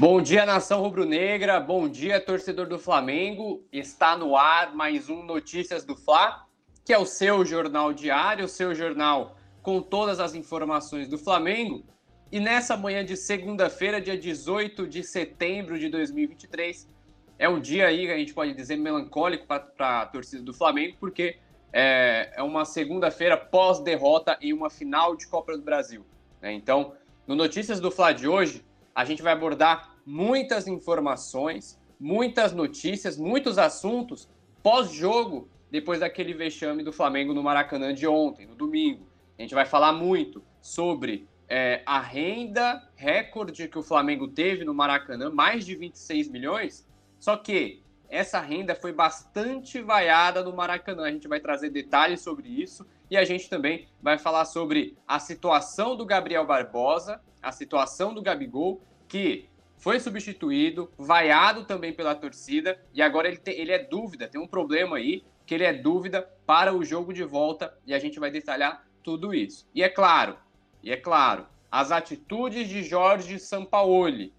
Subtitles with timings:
[0.00, 1.58] Bom dia, nação rubro-negra.
[1.58, 3.64] Bom dia, torcedor do Flamengo.
[3.72, 6.46] Está no ar mais um Notícias do Fla,
[6.84, 11.84] que é o seu jornal diário, o seu jornal com todas as informações do Flamengo.
[12.30, 16.88] E nessa manhã de segunda-feira, dia 18 de setembro de 2023,
[17.36, 21.38] é um dia aí, a gente pode dizer, melancólico para a torcida do Flamengo, porque
[21.72, 26.06] é, é uma segunda-feira pós-derrota em uma final de Copa do Brasil.
[26.40, 26.52] Né?
[26.52, 26.92] Então,
[27.26, 28.64] no Notícias do Fla de hoje,
[28.98, 34.28] a gente vai abordar muitas informações, muitas notícias, muitos assuntos
[34.60, 39.06] pós-jogo, depois daquele vexame do Flamengo no Maracanã de ontem, no domingo.
[39.38, 44.74] A gente vai falar muito sobre é, a renda recorde que o Flamengo teve no
[44.74, 46.84] Maracanã, mais de 26 milhões.
[47.20, 51.04] Só que essa renda foi bastante vaiada no Maracanã.
[51.04, 55.18] A gente vai trazer detalhes sobre isso e a gente também vai falar sobre a
[55.18, 62.80] situação do Gabriel Barbosa, a situação do Gabigol, que foi substituído, vaiado também pela torcida
[62.92, 66.74] e agora ele, ele é dúvida, tem um problema aí, que ele é dúvida para
[66.74, 69.66] o jogo de volta e a gente vai detalhar tudo isso.
[69.74, 70.36] E é claro,
[70.82, 74.34] e é claro, as atitudes de Jorge Sampaoli,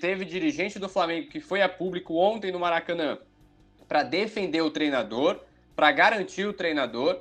[0.00, 3.18] teve dirigente do Flamengo que foi a público ontem no Maracanã
[3.86, 5.40] para defender o treinador,
[5.74, 7.20] para garantir o treinador.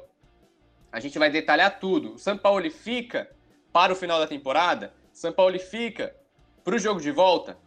[0.95, 2.13] A gente vai detalhar tudo.
[2.13, 3.29] O São Paulo fica
[3.73, 4.93] para o final da temporada?
[5.11, 6.15] São Paulo fica
[6.63, 7.57] para o jogo de volta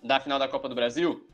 [0.00, 1.28] da final da Copa do Brasil?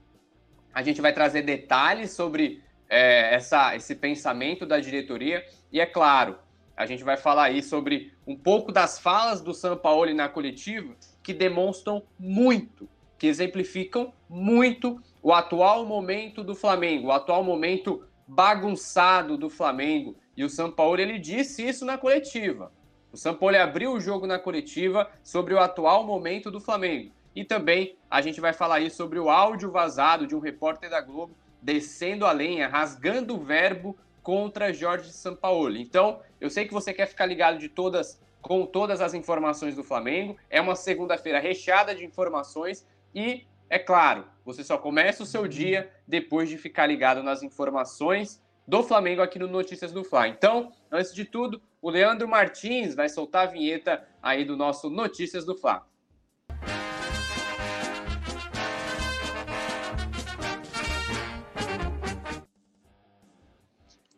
[0.72, 6.38] A gente vai trazer detalhes sobre é, essa, esse pensamento da diretoria e, é claro,
[6.74, 10.96] a gente vai falar aí sobre um pouco das falas do São Paulo na coletiva
[11.22, 19.36] que demonstram muito, que exemplificam muito o atual momento do Flamengo, o atual momento bagunçado
[19.36, 20.16] do Flamengo.
[20.36, 22.72] E o São Paulo ele disse isso na coletiva.
[23.12, 27.12] O São Paulo abriu o jogo na coletiva sobre o atual momento do Flamengo.
[27.34, 31.00] E também a gente vai falar aí sobre o áudio vazado de um repórter da
[31.00, 35.80] Globo descendo a lenha, rasgando o verbo contra Jorge Sampaoli.
[35.80, 39.82] Então, eu sei que você quer ficar ligado de todas com todas as informações do
[39.82, 40.36] Flamengo.
[40.50, 45.90] É uma segunda-feira recheada de informações e, é claro, você só começa o seu dia
[46.06, 50.28] depois de ficar ligado nas informações do Flamengo aqui no Notícias do Fla.
[50.28, 55.44] Então, antes de tudo, o Leandro Martins vai soltar a vinheta aí do nosso Notícias
[55.44, 55.86] do Fla.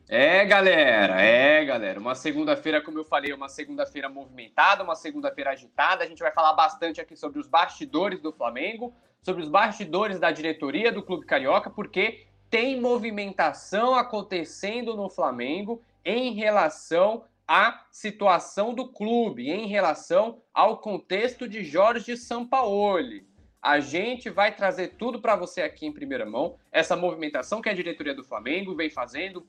[0.09, 1.99] É, galera, é, galera.
[1.99, 6.05] Uma segunda-feira, como eu falei, uma segunda-feira movimentada, uma segunda-feira agitada.
[6.05, 10.31] A gente vai falar bastante aqui sobre os bastidores do Flamengo, sobre os bastidores da
[10.31, 18.89] diretoria do Clube Carioca, porque tem movimentação acontecendo no Flamengo em relação à situação do
[18.89, 23.27] clube, em relação ao contexto de Jorge Sampaoli.
[23.61, 27.75] A gente vai trazer tudo para você aqui em primeira mão, essa movimentação que a
[27.75, 29.47] diretoria do Flamengo vem fazendo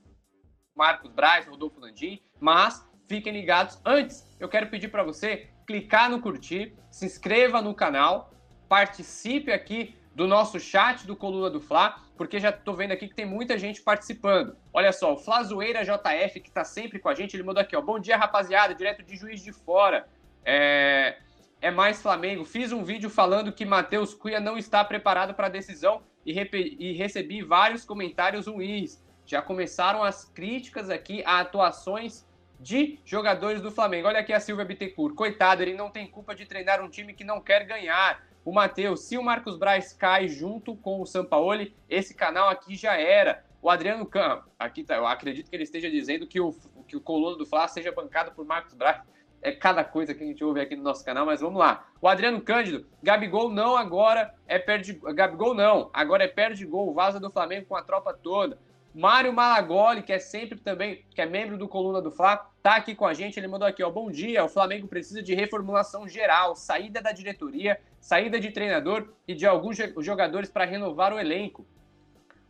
[0.74, 3.80] Marcos Braz, Rodolfo Landim, mas fiquem ligados.
[3.84, 8.32] Antes, eu quero pedir para você clicar no curtir, se inscreva no canal,
[8.68, 13.14] participe aqui do nosso chat do Coluna do Fla, porque já estou vendo aqui que
[13.14, 14.56] tem muita gente participando.
[14.72, 17.80] Olha só, o Flazoeira JF, que está sempre com a gente, ele mandou aqui, ó.
[17.80, 20.08] Bom dia, rapaziada, direto de Juiz de Fora.
[20.44, 21.18] É,
[21.60, 22.44] é mais Flamengo.
[22.44, 26.94] Fiz um vídeo falando que Matheus Cunha não está preparado para a decisão e, e
[26.94, 32.26] recebi vários comentários ruins já começaram as críticas aqui a atuações
[32.58, 34.08] de jogadores do Flamengo.
[34.08, 35.14] Olha aqui a Silvia Bittencourt.
[35.14, 38.26] Coitado, ele não tem culpa de treinar um time que não quer ganhar.
[38.48, 42.96] O Matheus, se o Marcos Braz cai junto com o Sampaoli, esse canal aqui já
[42.96, 43.44] era.
[43.60, 46.54] O Adriano Campos, aqui tá, eu acredito que ele esteja dizendo que o,
[46.86, 49.02] que o colono do Fla seja bancado por Marcos Braz.
[49.42, 51.90] É cada coisa que a gente ouve aqui no nosso canal, mas vamos lá.
[52.00, 54.94] O Adriano Cândido, Gabigol não agora é perde.
[54.94, 58.58] Gabigol não, agora é perde gol, vaza do Flamengo com a tropa toda.
[58.94, 62.94] Mário Malagoli, que é sempre também, que é membro do Coluna do Fla, tá aqui
[62.94, 63.38] com a gente.
[63.38, 63.90] Ele mandou aqui, ó.
[63.90, 64.44] Bom dia.
[64.44, 69.76] O Flamengo precisa de reformulação geral, saída da diretoria, saída de treinador e de alguns
[69.98, 71.66] jogadores para renovar o elenco.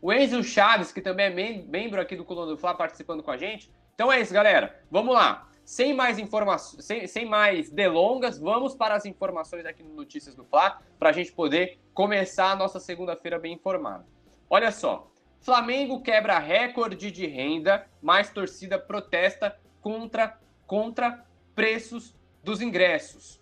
[0.00, 3.36] O Enzo Chaves, que também é membro aqui do Coluna do Fla, participando com a
[3.36, 3.70] gente.
[3.94, 4.80] Então é isso, galera.
[4.90, 5.48] Vamos lá.
[5.64, 10.42] Sem mais informações, sem, sem mais delongas, vamos para as informações aqui no Notícias do
[10.42, 14.06] Fla, para a gente poder começar a nossa segunda-feira bem informado.
[14.48, 21.24] Olha só, Flamengo quebra recorde de renda, mais torcida protesta contra, contra
[21.54, 23.40] preços dos ingressos.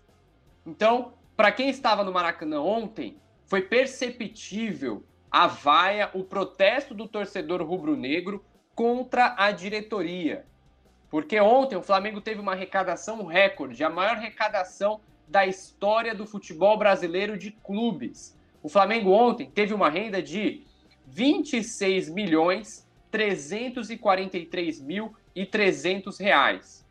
[0.65, 7.61] Então, para quem estava no Maracanã ontem, foi perceptível a vaia, o protesto do torcedor
[7.61, 8.43] rubro-negro
[8.73, 10.45] contra a diretoria.
[11.09, 16.77] Porque ontem o Flamengo teve uma arrecadação recorde, a maior arrecadação da história do futebol
[16.77, 18.37] brasileiro de clubes.
[18.61, 20.65] O Flamengo ontem teve uma renda de
[21.07, 26.85] 26 milhões 343 mil e 300 reais.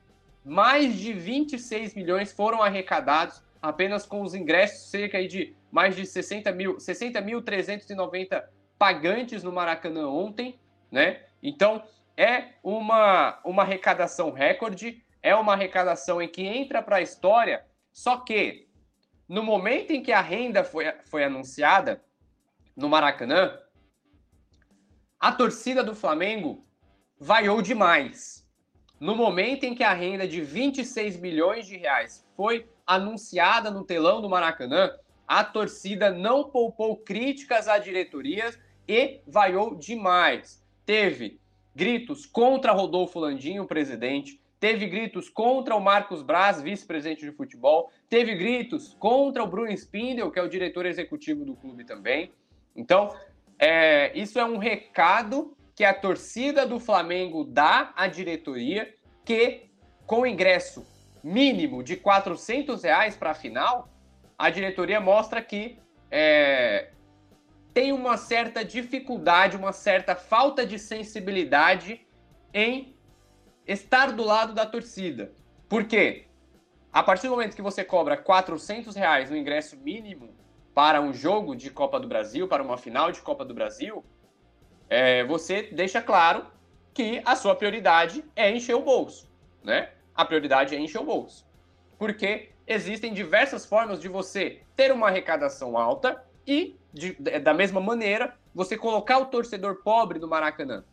[0.45, 6.53] Mais de 26 milhões foram arrecadados apenas com os ingressos, cerca de mais de 60
[6.53, 8.49] mil, 60 mil 390
[8.79, 10.59] pagantes no Maracanã ontem,
[10.91, 11.23] né?
[11.43, 11.83] Então
[12.17, 18.19] é uma, uma arrecadação recorde, é uma arrecadação em que entra para a história, só
[18.19, 18.69] que
[19.29, 22.03] no momento em que a renda foi, foi anunciada
[22.77, 23.59] no Maracanã,
[25.19, 26.65] a torcida do Flamengo
[27.19, 28.47] vaiou demais.
[29.01, 34.21] No momento em que a renda de 26 milhões de reais foi anunciada no telão
[34.21, 34.91] do Maracanã,
[35.27, 38.55] a torcida não poupou críticas à diretoria
[38.87, 40.65] e vaiou demais.
[40.85, 41.41] Teve
[41.75, 48.35] gritos contra Rodolfo Landim, presidente, teve gritos contra o Marcos Braz, vice-presidente de futebol, teve
[48.35, 52.31] gritos contra o Bruno Spindel, que é o diretor executivo do clube também.
[52.75, 53.15] Então,
[53.59, 58.95] é, isso é um recado que a torcida do Flamengo dá à diretoria,
[59.25, 59.71] que
[60.07, 60.87] com ingresso
[61.23, 63.89] mínimo de 400 reais para a final,
[64.39, 65.79] a diretoria mostra que
[66.11, 66.91] é,
[67.75, 72.07] tem uma certa dificuldade, uma certa falta de sensibilidade
[72.55, 72.97] em
[73.67, 75.33] estar do lado da torcida.
[75.69, 76.27] Por quê?
[76.93, 80.35] A partir do momento que você cobra 400 reais no ingresso mínimo
[80.77, 84.05] para um jogo de Copa do Brasil, para uma final de Copa do Brasil,
[84.91, 86.49] é, você deixa claro
[86.93, 89.27] que a sua prioridade é encher o bolso,
[89.65, 89.93] né?
[90.15, 91.47] a prioridade é encher o bolso.
[91.99, 98.37] Porque existem diversas formas de você ter uma arrecadação alta e, de, da mesma maneira,
[98.55, 100.85] você colocar o torcedor pobre do Maracanã.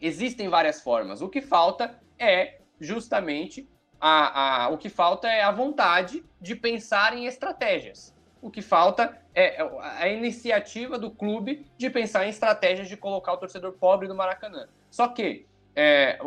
[0.00, 1.20] Existem várias formas.
[1.20, 3.68] O que falta é justamente
[4.00, 8.14] a, a, o que falta é a vontade de pensar em estratégias.
[8.42, 9.62] O que falta é
[9.98, 14.68] a iniciativa do clube de pensar em estratégias de colocar o torcedor pobre do Maracanã.
[14.90, 16.18] Só que é,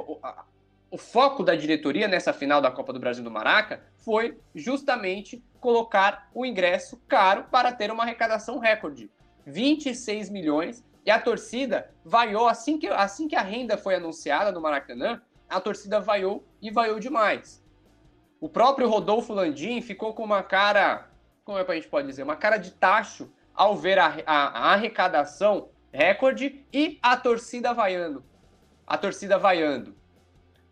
[0.90, 6.30] o foco da diretoria nessa final da Copa do Brasil do Maraca foi justamente colocar
[6.34, 9.12] o ingresso caro para ter uma arrecadação recorde.
[9.46, 14.62] 26 milhões e a torcida vaiou assim que, assim que a renda foi anunciada no
[14.62, 17.62] Maracanã, a torcida vaiou e vaiou demais.
[18.40, 21.10] O próprio Rodolfo Landim ficou com uma cara,
[21.46, 24.48] como é que a gente pode dizer, uma cara de tacho ao ver a, a,
[24.48, 28.26] a arrecadação recorde e a torcida vaiando.
[28.86, 29.96] A torcida vaiando.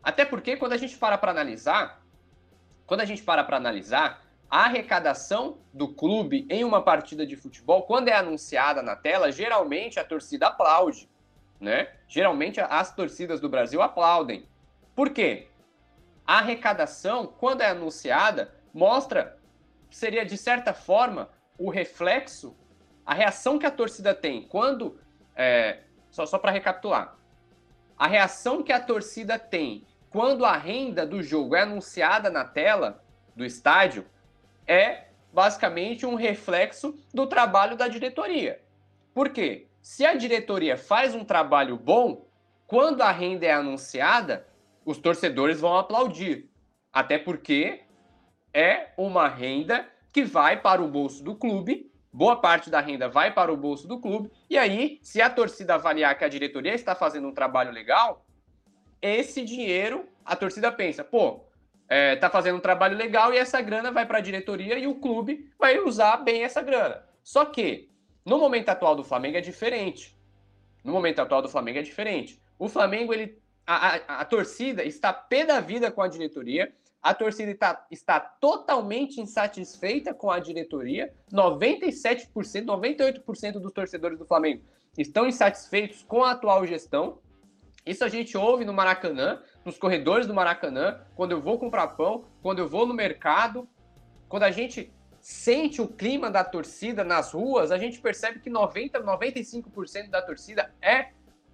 [0.01, 2.03] Até porque quando a gente para para analisar,
[2.87, 7.83] quando a gente para para analisar, a arrecadação do clube em uma partida de futebol,
[7.83, 11.07] quando é anunciada na tela, geralmente a torcida aplaude,
[11.59, 11.91] né?
[12.07, 14.47] Geralmente as torcidas do Brasil aplaudem.
[14.95, 15.47] Por quê?
[16.25, 19.37] A arrecadação, quando é anunciada, mostra,
[19.95, 22.55] seria de certa forma, o reflexo,
[23.05, 24.99] a reação que a torcida tem quando.
[25.35, 25.79] É,
[26.09, 27.17] só só para recapitular.
[27.97, 33.03] A reação que a torcida tem quando a renda do jogo é anunciada na tela
[33.35, 34.05] do estádio,
[34.67, 38.61] é basicamente um reflexo do trabalho da diretoria.
[39.11, 39.67] Por quê?
[39.81, 42.27] Se a diretoria faz um trabalho bom,
[42.67, 44.47] quando a renda é anunciada,
[44.85, 46.49] os torcedores vão aplaudir.
[46.91, 47.82] Até porque
[48.53, 53.33] é uma renda que vai para o bolso do clube, boa parte da renda vai
[53.33, 56.93] para o bolso do clube, e aí, se a torcida avaliar que a diretoria está
[56.93, 58.25] fazendo um trabalho legal,
[59.01, 61.41] esse dinheiro, a torcida pensa, pô,
[61.89, 64.95] é, tá fazendo um trabalho legal e essa grana vai para a diretoria e o
[64.95, 67.03] clube vai usar bem essa grana.
[67.23, 67.89] Só que,
[68.25, 70.15] no momento atual do Flamengo é diferente.
[70.83, 72.41] No momento atual do Flamengo é diferente.
[72.57, 77.13] O Flamengo, ele, a, a, a torcida está pé da vida com a diretoria, a
[77.13, 81.13] torcida está, está totalmente insatisfeita com a diretoria.
[81.31, 84.63] 97%, 98% dos torcedores do Flamengo
[84.97, 87.19] estão insatisfeitos com a atual gestão.
[87.85, 92.23] Isso a gente ouve no Maracanã, nos corredores do Maracanã, quando eu vou comprar pão,
[92.41, 93.67] quando eu vou no mercado,
[94.29, 99.01] quando a gente sente o clima da torcida nas ruas, a gente percebe que 90,
[99.01, 101.09] 95% da torcida é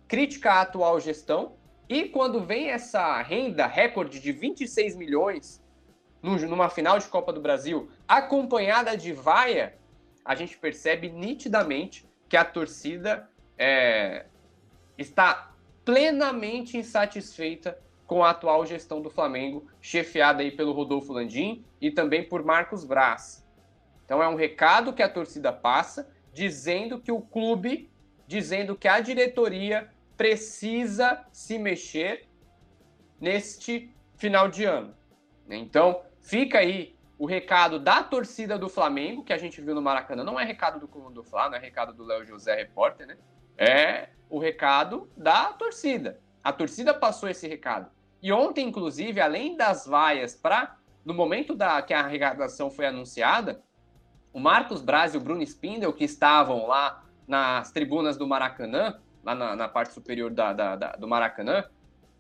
[0.08, 1.58] crítica à atual gestão.
[1.90, 5.60] E quando vem essa renda recorde de 26 milhões
[6.22, 9.76] numa final de Copa do Brasil, acompanhada de vaia,
[10.24, 13.28] a gente percebe nitidamente que a torcida
[13.58, 14.28] é,
[14.98, 15.52] está
[15.84, 22.24] plenamente insatisfeita com a atual gestão do Flamengo, chefiada aí pelo Rodolfo Landim e também
[22.24, 23.44] por Marcos Braz.
[24.06, 27.90] Então é um recado que a torcida passa, dizendo que o clube,
[28.28, 32.28] dizendo que a diretoria precisa se mexer
[33.22, 34.94] neste final de ano.
[35.50, 40.22] Então fica aí o recado da torcida do Flamengo, que a gente viu no Maracanã,
[40.22, 43.18] não é recado do Coluna do Fla, não é recado do Léo José, repórter, né?
[43.58, 46.20] É o recado da torcida.
[46.44, 47.90] A torcida passou esse recado.
[48.22, 53.64] E ontem, inclusive, além das vaias para no momento da que a arrecadação foi anunciada,
[54.34, 59.36] o Marcos Braz e o Bruno Spindel, que estavam lá nas tribunas do Maracanã, lá
[59.36, 61.64] na, na parte superior da, da, da, do Maracanã,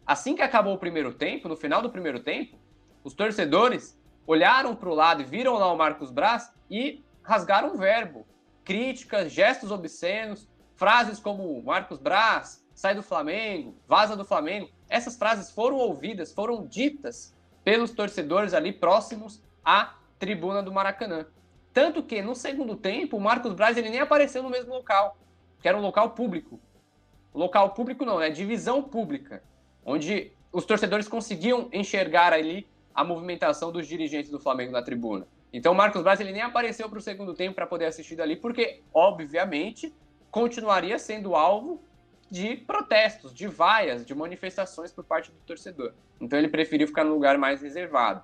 [0.05, 2.57] assim que acabou o primeiro tempo, no final do primeiro tempo,
[3.03, 7.77] os torcedores olharam para o lado e viram lá o Marcos Braz e rasgaram um
[7.77, 8.27] verbo.
[8.63, 14.69] Críticas, gestos obscenos, frases como Marcos Braz, sai do Flamengo, vaza do Flamengo.
[14.87, 21.25] Essas frases foram ouvidas, foram ditas pelos torcedores ali próximos à tribuna do Maracanã.
[21.73, 25.17] Tanto que no segundo tempo, o Marcos Braz ele nem apareceu no mesmo local,
[25.61, 26.59] que era um local público.
[27.39, 28.29] Local público não, né?
[28.29, 29.41] Divisão pública,
[29.85, 35.25] onde os torcedores conseguiam enxergar ali a movimentação dos dirigentes do Flamengo na tribuna.
[35.53, 38.35] Então o Marcos Braz ele nem apareceu para o segundo tempo para poder assistir dali,
[38.35, 39.95] porque, obviamente,
[40.29, 41.81] continuaria sendo alvo
[42.29, 45.93] de protestos, de vaias, de manifestações por parte do torcedor.
[46.19, 48.21] Então ele preferiu ficar no lugar mais reservado.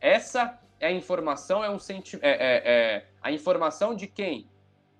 [0.00, 4.48] Essa é a informação, é um senti é, é, é a informação de quem?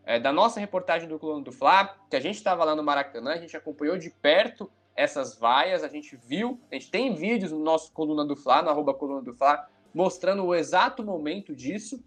[0.08, 3.32] É, da nossa reportagem do Colono do Fla, que a gente estava lá no Maracanã,
[3.32, 7.58] a gente acompanhou de perto essas vaias, a gente viu, a gente tem vídeos no
[7.58, 12.02] nosso Coluna do Fla, no arroba Coluna do Fla, mostrando o exato momento disso,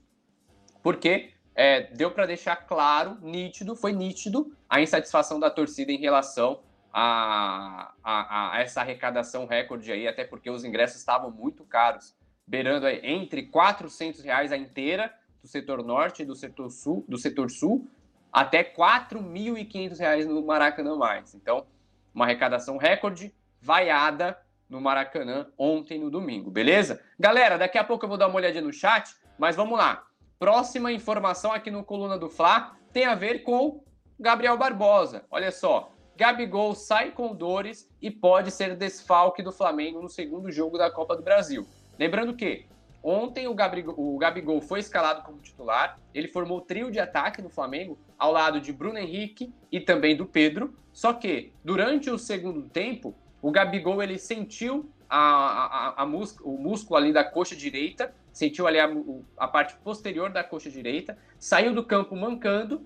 [0.81, 6.63] porque é, deu para deixar claro, nítido, foi nítido a insatisfação da torcida em relação
[6.91, 12.15] a, a, a, essa arrecadação recorde aí, até porque os ingressos estavam muito caros,
[12.47, 17.49] beirando aí, entre 400 reais a inteira do setor norte do setor sul, do setor
[17.49, 17.87] sul,
[18.31, 21.33] até 4.500 reais no Maracanã mais.
[21.33, 21.65] Então,
[22.13, 24.37] uma arrecadação recorde, vaiada
[24.69, 27.01] no Maracanã ontem no domingo, beleza?
[27.19, 30.05] Galera, daqui a pouco eu vou dar uma olhadinha no chat, mas vamos lá.
[30.39, 33.83] Próxima informação aqui no Coluna do Fla tem a ver com
[34.19, 35.25] Gabriel Barbosa.
[35.29, 40.77] Olha só, Gabigol sai com dores e pode ser desfalque do Flamengo no segundo jogo
[40.77, 41.67] da Copa do Brasil.
[41.97, 42.65] Lembrando que
[43.03, 43.55] ontem o
[43.97, 48.59] o Gabigol foi escalado como titular, ele formou trio de ataque no Flamengo ao lado
[48.59, 54.03] de Bruno Henrique e também do Pedro, só que, durante o segundo tempo, o Gabigol
[54.03, 58.89] ele sentiu a, a, a o músculo ali da coxa direita, sentiu ali a,
[59.37, 62.85] a parte posterior da coxa direita, saiu do campo mancando,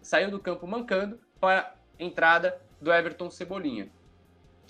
[0.00, 3.90] saiu do campo mancando para a entrada do Everton Cebolinha.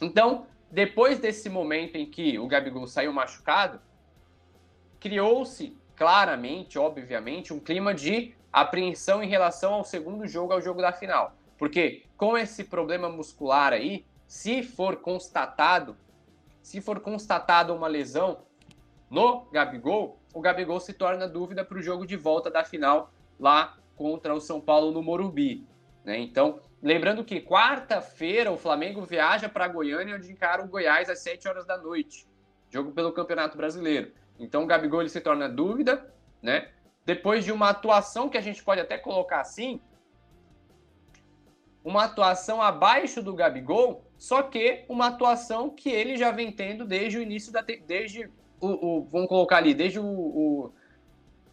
[0.00, 3.80] Então, depois desse momento em que o Gabigol saiu machucado,
[5.06, 10.90] criou-se claramente, obviamente, um clima de apreensão em relação ao segundo jogo, ao jogo da
[10.90, 11.32] final.
[11.56, 15.96] Porque com esse problema muscular aí, se for constatado,
[16.60, 18.38] se for constatado uma lesão
[19.08, 23.78] no Gabigol, o Gabigol se torna dúvida para o jogo de volta da final lá
[23.94, 25.64] contra o São Paulo no Morumbi.
[26.04, 26.18] Né?
[26.18, 31.46] Então, lembrando que quarta-feira o Flamengo viaja para Goiânia, onde encara o Goiás às 7
[31.46, 32.26] horas da noite.
[32.68, 34.10] Jogo pelo Campeonato Brasileiro.
[34.38, 36.12] Então o Gabigol ele se torna dúvida,
[36.42, 36.68] né?
[37.04, 39.80] Depois de uma atuação que a gente pode até colocar assim,
[41.84, 47.18] uma atuação abaixo do Gabigol, só que uma atuação que ele já vem tendo desde
[47.18, 48.28] o início da desde
[48.60, 50.72] o, o vamos colocar ali, desde o, o,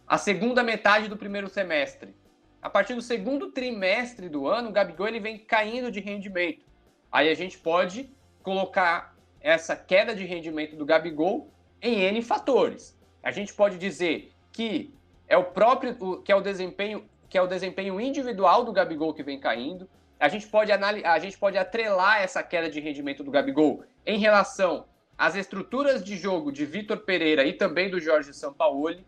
[0.06, 2.14] a segunda metade do primeiro semestre.
[2.60, 6.64] A partir do segundo trimestre do ano, o Gabigol ele vem caindo de rendimento.
[7.12, 8.10] Aí a gente pode
[8.42, 11.53] colocar essa queda de rendimento do Gabigol
[11.84, 12.98] em N fatores.
[13.22, 14.92] A gente pode dizer que
[15.28, 19.22] é o próprio que é o desempenho que é o desempenho individual do Gabigol que
[19.22, 19.88] vem caindo
[20.18, 24.86] a gente pode a gente pode atrelar essa queda de rendimento do Gabigol em relação
[25.18, 29.06] às estruturas de jogo de Vitor Pereira e também do Jorge Sampaoli.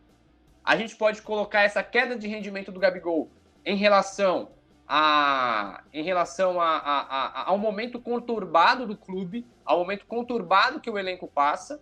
[0.62, 3.30] A gente pode colocar essa queda de rendimento do Gabigol
[3.64, 4.50] em relação
[4.86, 10.90] a, em relação a, a, a, ao momento conturbado do clube, ao momento conturbado que
[10.90, 11.80] o elenco passa,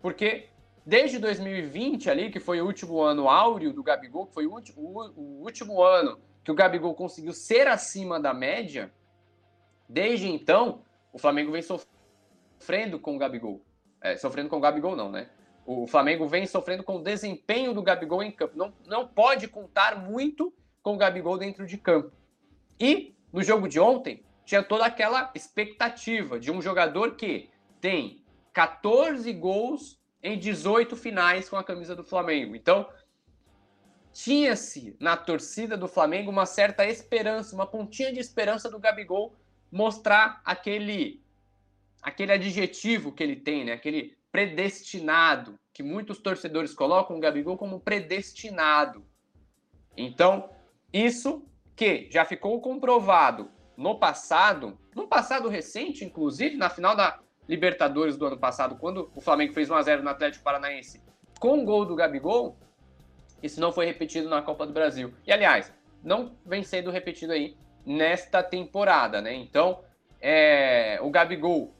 [0.00, 0.48] porque
[0.84, 4.54] desde 2020 ali, que foi o último ano áureo do Gabigol, que foi o
[5.16, 8.92] o último ano que o Gabigol conseguiu ser acima da média,
[9.88, 13.64] desde então, o Flamengo vem sofrendo com o Gabigol.
[14.00, 15.28] É, sofrendo com o Gabigol, não, né?
[15.66, 18.56] O Flamengo vem sofrendo com o desempenho do Gabigol em campo.
[18.56, 20.52] Não, não pode contar muito
[20.82, 22.10] com o Gabigol dentro de campo.
[22.78, 29.32] E no jogo de ontem, tinha toda aquela expectativa de um jogador que tem 14
[29.32, 32.54] gols em 18 finais com a camisa do Flamengo.
[32.54, 32.88] Então,
[34.12, 39.36] tinha-se na torcida do Flamengo uma certa esperança, uma pontinha de esperança do Gabigol
[39.70, 41.22] mostrar aquele
[42.02, 43.72] aquele adjetivo que ele tem, né?
[43.72, 49.04] Aquele predestinado, que muitos torcedores colocam o Gabigol como predestinado.
[49.96, 50.50] Então,
[50.92, 51.44] isso
[51.76, 58.26] que já ficou comprovado no passado, no passado recente, inclusive, na final da Libertadores do
[58.26, 61.02] ano passado, quando o Flamengo fez 1x0 no Atlético Paranaense,
[61.40, 62.56] com o gol do Gabigol,
[63.42, 65.12] isso não foi repetido na Copa do Brasil.
[65.26, 69.34] E, aliás, não vem sendo repetido aí nesta temporada, né?
[69.34, 69.80] Então,
[70.20, 71.74] é, o Gabigol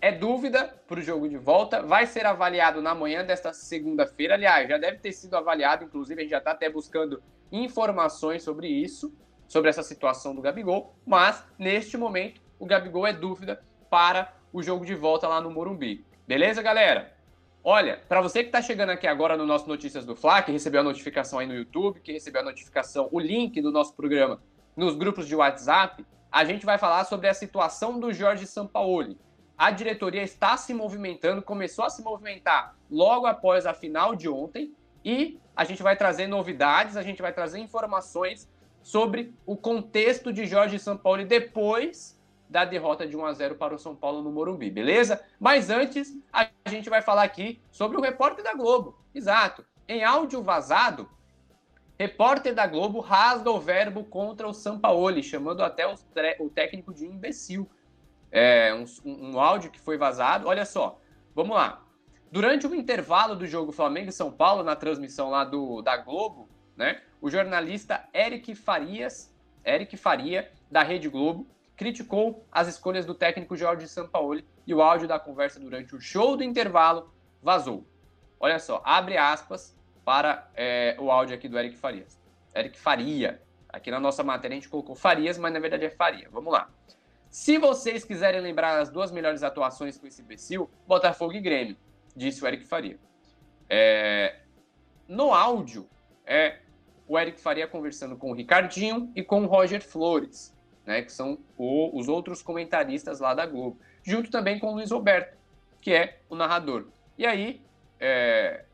[0.00, 4.34] é dúvida para o jogo de volta, vai ser avaliado na manhã desta segunda-feira.
[4.34, 8.68] Aliás, já deve ter sido avaliado, inclusive a gente já está até buscando informações sobre
[8.68, 9.12] isso,
[9.48, 14.86] sobre essa situação do Gabigol, mas neste momento o Gabigol é dúvida para o jogo
[14.86, 16.02] de volta lá no Morumbi.
[16.26, 17.14] Beleza, galera?
[17.62, 20.80] Olha, para você que está chegando aqui agora no nosso Notícias do Fla, que recebeu
[20.80, 24.40] a notificação aí no YouTube, que recebeu a notificação, o link do nosso programa
[24.74, 29.18] nos grupos de WhatsApp, a gente vai falar sobre a situação do Jorge Sampaoli.
[29.58, 34.72] A diretoria está se movimentando, começou a se movimentar logo após a final de ontem
[35.04, 38.48] e a gente vai trazer novidades, a gente vai trazer informações
[38.82, 42.15] sobre o contexto de Jorge Sampaoli depois
[42.48, 45.22] da derrota de 1 a 0 para o São Paulo no Morumbi, beleza?
[45.38, 48.98] Mas antes, a gente vai falar aqui sobre o repórter da Globo.
[49.14, 49.64] Exato.
[49.88, 51.08] Em áudio vazado,
[51.98, 55.86] repórter da Globo rasga o verbo contra o Sampaoli, chamando até
[56.38, 57.68] o técnico de imbecil
[58.30, 58.84] é, um,
[59.32, 60.46] um áudio que foi vazado.
[60.48, 61.00] Olha só,
[61.34, 61.82] vamos lá.
[62.30, 66.48] Durante o intervalo do jogo Flamengo e São Paulo, na transmissão lá do, da Globo,
[66.76, 69.34] né, o jornalista Eric Farias,
[69.64, 71.46] Eric Faria, da Rede Globo,
[71.76, 76.36] criticou as escolhas do técnico Jorge Sampaoli e o áudio da conversa durante o show
[76.36, 77.86] do intervalo vazou.
[78.40, 82.18] Olha só, abre aspas para é, o áudio aqui do Eric Farias.
[82.54, 83.42] Eric Faria.
[83.68, 86.28] Aqui na nossa matéria a gente colocou Farias, mas na verdade é Faria.
[86.30, 86.70] Vamos lá.
[87.28, 91.76] Se vocês quiserem lembrar as duas melhores atuações com esse imbecil, Botafogo e Grêmio,
[92.14, 92.98] disse o Eric Faria.
[93.68, 94.40] É...
[95.06, 95.88] No áudio,
[96.24, 96.60] é
[97.06, 100.55] o Eric Faria conversando com o Ricardinho e com o Roger Flores,
[100.86, 104.90] né, que são o, os outros comentaristas lá da Globo, junto também com o Luiz
[104.90, 105.36] Roberto,
[105.80, 106.86] que é o narrador.
[107.18, 107.60] E aí,
[108.00, 108.64] é...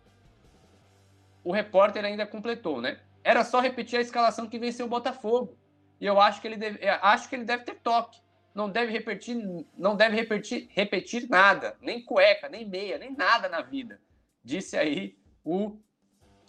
[1.42, 3.01] o repórter ainda completou, né?
[3.25, 5.57] Era só repetir a escalação que venceu o Botafogo.
[6.01, 8.20] E eu acho que ele deve, acho que ele deve ter toque
[8.55, 9.37] não deve repetir,
[9.77, 14.01] não deve repetir, repetir nada, nem cueca, nem meia, nem nada na vida,
[14.44, 15.79] disse aí o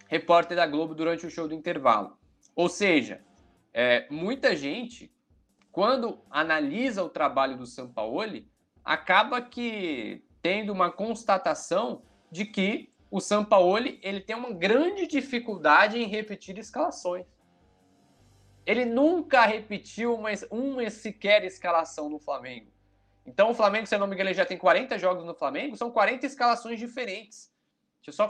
[0.07, 2.17] repórter da Globo durante o show do intervalo.
[2.55, 3.23] Ou seja,
[3.73, 5.11] é, muita gente,
[5.73, 8.47] quando analisa o trabalho do Sampaoli,
[8.85, 16.07] acaba que tendo uma constatação de que o Sampaoli ele tem uma grande dificuldade em
[16.07, 17.25] repetir escalações.
[18.67, 22.71] Ele nunca repetiu uma, uma sequer escalação no Flamengo.
[23.25, 25.75] Então o Flamengo, se eu não me engano, ele já tem 40 jogos no Flamengo,
[25.75, 27.51] são 40 escalações diferentes.
[27.97, 28.27] Deixa eu só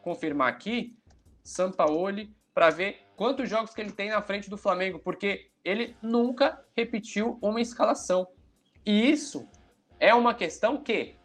[0.00, 0.98] confirmar aqui,
[1.44, 6.64] Sampaoli, para ver quantos jogos que ele tem na frente do Flamengo, porque ele nunca
[6.74, 8.26] repetiu uma escalação.
[8.84, 9.46] E isso
[10.00, 11.16] é uma questão que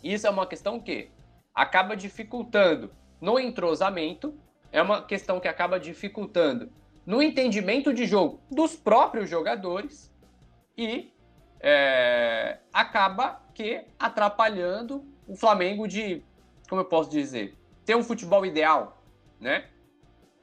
[0.00, 1.10] isso é uma questão que
[1.52, 4.32] acaba dificultando no entrosamento,
[4.70, 6.70] é uma questão que acaba dificultando
[7.04, 10.14] no entendimento de jogo dos próprios jogadores
[10.76, 11.12] e
[11.58, 16.22] é, acaba que atrapalhando o Flamengo de,
[16.68, 19.02] como eu posso dizer, ter um futebol ideal,
[19.40, 19.68] né?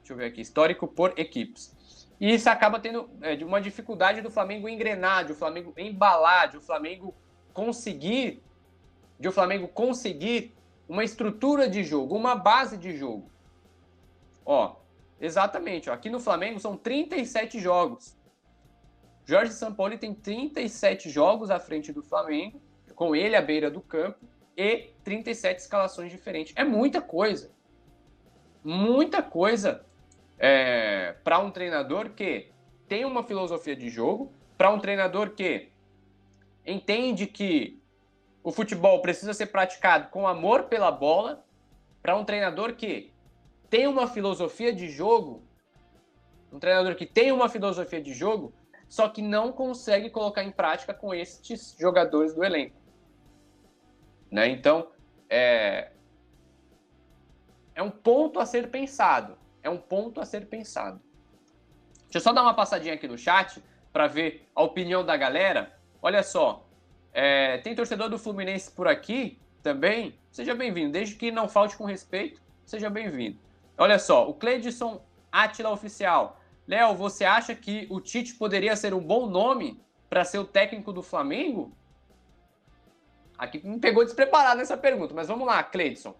[0.06, 1.74] Deixa eu ver aqui, histórico por equipes.
[2.20, 6.58] E isso acaba tendo é, uma dificuldade do Flamengo engrenar, de o Flamengo embalar, de
[6.58, 7.12] o Flamengo
[7.52, 8.40] conseguir,
[9.18, 10.54] de o Flamengo conseguir
[10.88, 13.28] uma estrutura de jogo, uma base de jogo.
[14.44, 14.76] Ó,
[15.20, 15.90] Exatamente.
[15.90, 15.92] Ó.
[15.92, 18.16] Aqui no Flamengo são 37 jogos.
[19.24, 22.60] Jorge Sampaoli tem 37 jogos à frente do Flamengo,
[22.94, 24.24] com ele à beira do campo,
[24.56, 26.52] e 37 escalações diferentes.
[26.56, 27.50] É muita coisa.
[28.62, 29.84] Muita coisa
[30.38, 32.50] é, para um treinador que
[32.88, 35.70] tem uma filosofia de jogo, para um treinador que
[36.64, 37.82] entende que
[38.42, 41.44] o futebol precisa ser praticado com amor pela bola,
[42.02, 43.12] para um treinador que
[43.68, 45.42] tem uma filosofia de jogo,
[46.52, 48.52] um treinador que tem uma filosofia de jogo,
[48.88, 52.76] só que não consegue colocar em prática com estes jogadores do elenco.
[54.30, 54.48] Né?
[54.48, 54.88] Então,
[55.28, 55.90] é,
[57.74, 59.36] é um ponto a ser pensado.
[59.66, 61.00] É um ponto a ser pensado.
[62.04, 63.60] Deixa eu só dar uma passadinha aqui no chat
[63.92, 65.76] para ver a opinião da galera.
[66.00, 66.64] Olha só,
[67.12, 70.16] é, tem torcedor do Fluminense por aqui também.
[70.30, 70.92] Seja bem-vindo.
[70.92, 73.40] Desde que não falte com respeito, seja bem-vindo.
[73.76, 76.40] Olha só, o Cleidson Atila Oficial.
[76.64, 80.92] Léo, você acha que o Tite poderia ser um bom nome para ser o técnico
[80.92, 81.76] do Flamengo?
[83.36, 86.14] Aqui me pegou despreparado nessa pergunta, mas vamos lá, Cleidson.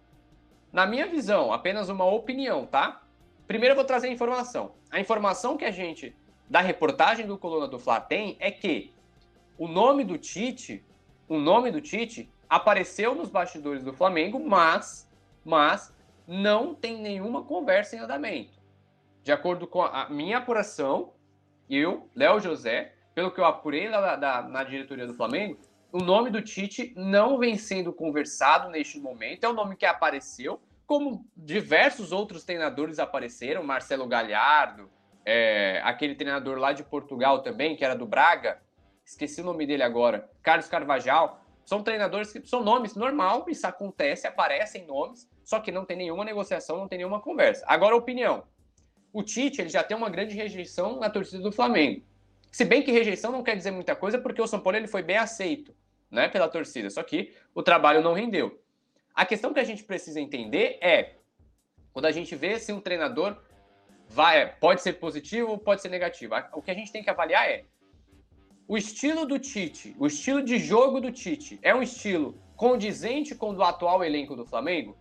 [0.73, 3.06] Na minha visão, apenas uma opinião, tá?
[3.47, 4.73] Primeiro eu vou trazer a informação.
[4.91, 6.15] A informação que a gente,
[6.49, 8.93] da reportagem do Coluna do Fla tem, é que
[9.59, 10.85] o nome do Tite,
[11.29, 15.11] o nome do Tite apareceu nos bastidores do Flamengo, mas,
[15.45, 15.95] mas
[16.27, 18.57] não tem nenhuma conversa em andamento.
[19.23, 21.13] De acordo com a minha apuração,
[21.69, 25.59] eu, Léo José, pelo que eu apurei lá da, na diretoria do Flamengo,
[25.91, 29.45] o nome do Tite não vem sendo conversado neste momento.
[29.45, 34.89] É o nome que apareceu, como diversos outros treinadores apareceram, Marcelo Galhardo,
[35.25, 38.63] é, aquele treinador lá de Portugal também, que era do Braga,
[39.05, 41.43] esqueci o nome dele agora, Carlos Carvajal.
[41.65, 46.25] São treinadores que são nomes normal, isso acontece, aparecem nomes, só que não tem nenhuma
[46.25, 47.65] negociação, não tem nenhuma conversa.
[47.67, 48.45] Agora, opinião.
[49.13, 52.05] O Tite ele já tem uma grande rejeição na torcida do Flamengo.
[52.53, 55.03] Se bem que rejeição não quer dizer muita coisa, porque o São Paulo ele foi
[55.03, 55.75] bem aceito
[56.11, 58.63] né, pela torcida, só que o trabalho não rendeu.
[59.17, 61.17] A questão que a gente precisa entender é
[61.91, 63.35] quando a gente vê se um treinador
[64.11, 66.35] vai, pode ser positivo pode ser negativo.
[66.53, 67.65] O que a gente tem que avaliar é
[68.69, 73.51] o estilo do Tite, o estilo de jogo do Tite é um estilo condizente com
[73.51, 74.95] o do atual elenco do Flamengo?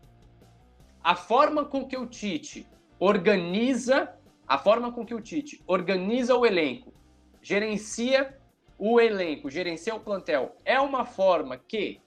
[1.04, 2.65] A forma com que o Tite
[2.97, 4.15] organiza,
[4.47, 6.93] a forma com que o Tite organiza o elenco,
[7.41, 8.39] gerencia
[8.78, 11.99] o elenco, gerencia o plantel, é uma forma que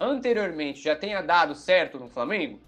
[0.00, 2.60] anteriormente já tenha dado certo no Flamengo?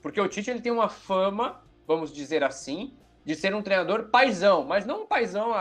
[0.00, 4.64] Porque o Tite ele tem uma fama, vamos dizer assim, de ser um treinador paisão,
[4.64, 5.52] mas não um paisão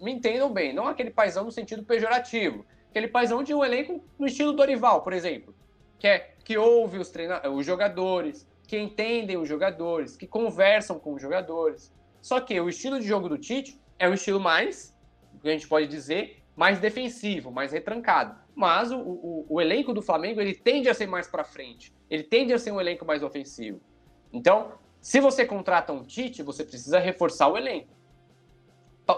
[0.00, 4.26] me entendam bem, não aquele paizão no sentido pejorativo, aquele paizão de um elenco no
[4.26, 5.54] estilo Dorival, por exemplo,
[5.98, 11.14] que é que ouve os, treina os jogadores, que entendem os jogadores, que conversam com
[11.14, 11.92] os jogadores.
[12.20, 14.94] Só que o estilo de jogo do Tite é um estilo mais,
[15.40, 18.38] que a gente pode dizer, mais defensivo, mais retrancado.
[18.54, 22.22] Mas o, o, o elenco do Flamengo ele tende a ser mais para frente, ele
[22.22, 23.80] tende a ser um elenco mais ofensivo.
[24.32, 27.92] Então, se você contrata um Tite, você precisa reforçar o elenco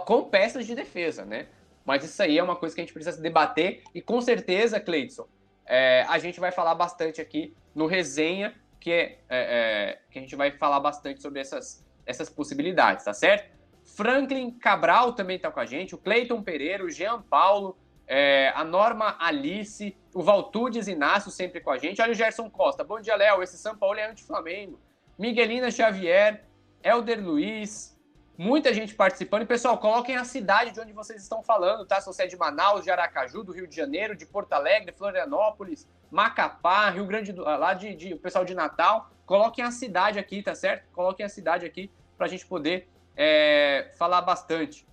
[0.04, 1.46] com peças de defesa, né?
[1.84, 5.28] Mas isso aí é uma coisa que a gente precisa debater e com certeza, Cleidson,
[5.64, 10.22] é, a gente vai falar bastante aqui no resenha, que, é, é, é, que a
[10.22, 13.54] gente vai falar bastante sobre essas, essas possibilidades, tá certo?
[13.84, 18.64] Franklin Cabral também está com a gente, o Cleiton Pereira, o Jean Paulo, é, a
[18.64, 22.00] Norma Alice, o Valtudes Inácio sempre com a gente.
[22.00, 22.84] Olha o Gerson Costa.
[22.84, 23.42] Bom dia, Léo.
[23.42, 24.80] Esse São Paulo é anti-Flamengo.
[25.18, 26.44] Miguelina Xavier,
[26.82, 27.96] Elder Luiz,
[28.38, 29.42] Muita gente participando.
[29.42, 32.00] E, pessoal, coloquem a cidade de onde vocês estão falando, tá?
[32.00, 35.88] Se você é de Manaus, de Aracaju, do Rio de Janeiro, de Porto Alegre, Florianópolis,
[36.10, 37.42] Macapá, Rio Grande do...
[37.42, 39.10] Lá de, de o pessoal de Natal.
[39.24, 40.86] Coloquem a cidade aqui, tá certo?
[40.92, 44.86] Coloquem a cidade aqui para a gente poder é, falar bastante.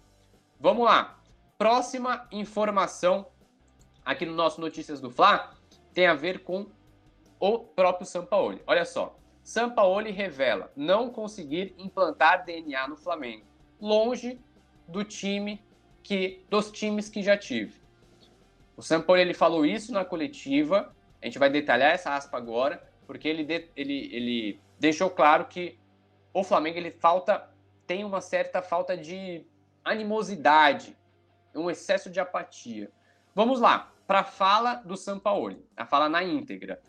[0.57, 1.19] Vamos lá.
[1.57, 3.27] Próxima informação
[4.03, 5.53] aqui no nosso Notícias do Fla
[5.93, 6.65] tem a ver com
[7.39, 8.61] o próprio Sampaoli.
[8.65, 9.15] Olha só.
[9.43, 13.45] Sampaoli revela não conseguir implantar DNA no Flamengo,
[13.79, 14.39] longe
[14.87, 15.61] do time
[16.01, 17.81] que dos times que já tive.
[18.75, 20.93] O Sampaoli ele falou isso na coletiva.
[21.21, 25.77] A gente vai detalhar essa aspa agora, porque ele, de, ele, ele deixou claro que
[26.33, 27.49] o Flamengo ele falta
[27.85, 29.45] tem uma certa falta de
[29.83, 30.97] animosidade,
[31.55, 32.91] um excesso de apatia.
[33.35, 36.81] Vamos lá para a fala do Sampaoli, a fala na íntegra.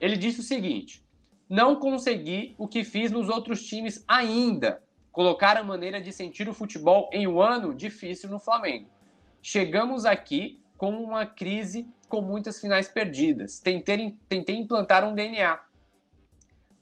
[0.00, 1.04] Ele disse o seguinte:
[1.48, 4.82] não consegui o que fiz nos outros times ainda.
[5.12, 8.90] Colocar a maneira de sentir o futebol em um ano difícil no Flamengo.
[9.40, 13.60] Chegamos aqui com uma crise com muitas finais perdidas.
[13.60, 15.58] Tentei, tentei implantar um DNA.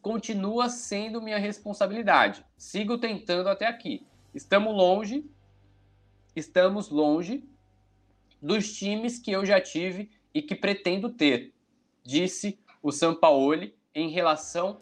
[0.00, 2.44] Continua sendo minha responsabilidade.
[2.56, 4.06] Sigo tentando até aqui.
[4.34, 5.24] Estamos longe,
[6.34, 7.44] estamos longe
[8.40, 11.54] dos times que eu já tive e que pretendo ter,
[12.02, 14.80] disse o Sampaoli em relação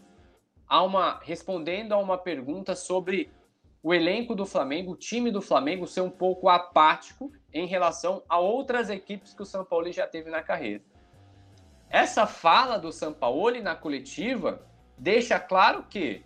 [0.67, 3.31] a uma respondendo a uma pergunta sobre
[3.83, 8.39] o elenco do Flamengo, o time do Flamengo ser um pouco apático em relação a
[8.39, 10.83] outras equipes que o São Paulo já teve na carreira.
[11.91, 14.65] Essa fala do São Paulo na coletiva
[14.97, 16.25] deixa claro que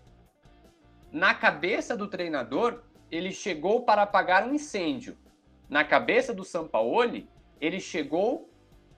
[1.11, 2.83] na cabeça do treinador
[3.17, 5.17] ele chegou para apagar um incêndio.
[5.69, 7.27] Na cabeça do São Paulo,
[7.61, 8.51] ele chegou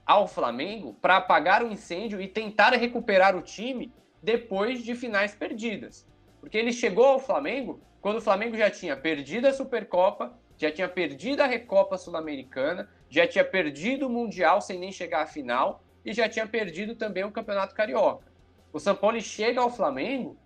[0.04, 6.06] ao Flamengo para apagar o incêndio e tentar recuperar o time depois de finais perdidas.
[6.40, 10.88] Porque ele chegou ao Flamengo quando o Flamengo já tinha perdido a Supercopa, já tinha
[10.88, 16.12] perdido a Recopa Sul-Americana, já tinha perdido o Mundial sem nem chegar à final e
[16.12, 18.26] já tinha perdido também o Campeonato Carioca.
[18.72, 20.36] O São Paulo chega ao Flamengo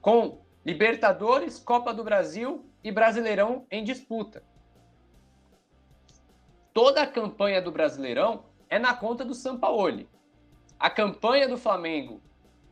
[0.00, 4.42] com Libertadores, Copa do Brasil e Brasileirão em disputa
[6.76, 10.06] toda a campanha do Brasileirão é na conta do Sampaoli.
[10.78, 12.20] A campanha do Flamengo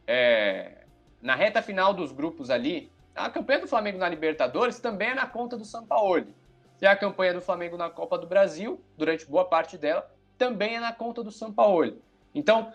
[0.06, 0.84] é,
[1.22, 5.26] na reta final dos grupos ali, a campanha do Flamengo na Libertadores também é na
[5.26, 6.36] conta do Sampaoli.
[6.82, 10.80] E a campanha do Flamengo na Copa do Brasil, durante boa parte dela, também é
[10.80, 11.98] na conta do Sampaoli.
[12.34, 12.74] Então,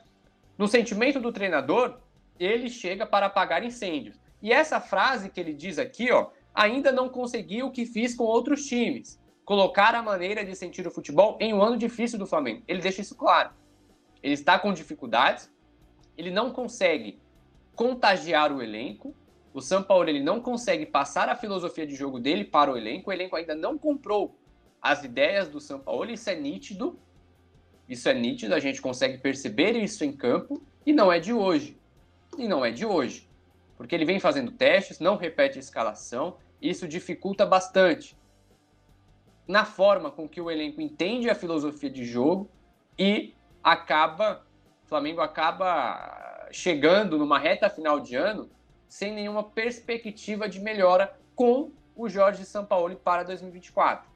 [0.57, 1.99] no sentimento do treinador,
[2.39, 4.19] ele chega para apagar incêndios.
[4.41, 8.23] E essa frase que ele diz aqui, ó, ainda não consegui o que fiz com
[8.23, 9.19] outros times.
[9.43, 12.63] Colocar a maneira de sentir o futebol em um ano difícil do Flamengo.
[12.67, 13.51] Ele deixa isso claro.
[14.21, 15.51] Ele está com dificuldades,
[16.17, 17.19] ele não consegue
[17.75, 19.15] contagiar o elenco.
[19.53, 23.09] O São Paulo ele não consegue passar a filosofia de jogo dele para o elenco.
[23.09, 24.35] O elenco ainda não comprou
[24.81, 26.11] as ideias do São Paulo.
[26.11, 26.99] Isso é nítido.
[27.87, 28.53] Isso é nítido.
[28.53, 31.77] A gente consegue perceber isso em campo e não é de hoje.
[32.37, 33.28] E não é de hoje
[33.79, 38.13] porque ele vem fazendo testes, não repete a escalação, isso dificulta bastante
[39.47, 42.51] na forma com que o elenco entende a filosofia de jogo
[42.97, 44.45] e acaba,
[44.83, 48.49] o Flamengo acaba chegando numa reta final de ano
[48.85, 54.09] sem nenhuma perspectiva de melhora com o Jorge Sampaoli para 2024.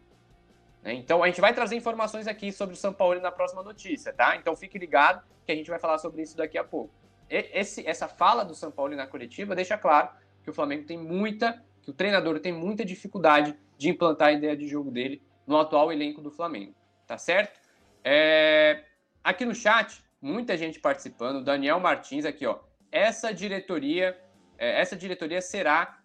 [0.81, 0.93] Né?
[0.95, 4.35] Então a gente vai trazer informações aqui sobre o Sampaoli na próxima notícia, tá?
[4.35, 7.02] Então fique ligado que a gente vai falar sobre isso daqui a pouco
[7.35, 10.09] esse, essa fala do São Paulo na coletiva deixa claro
[10.43, 14.55] que o Flamengo tem muita, que o treinador tem muita dificuldade de implantar a ideia
[14.55, 16.73] de jogo dele no atual elenco do Flamengo,
[17.07, 17.59] tá certo?
[18.03, 18.83] É,
[19.23, 22.59] aqui no chat, muita gente participando, Daniel Martins aqui, ó.
[22.91, 24.17] Essa diretoria,
[24.57, 25.99] é, essa diretoria será